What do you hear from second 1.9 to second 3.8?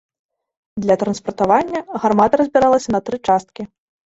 гармата разбіралася на тры часткі.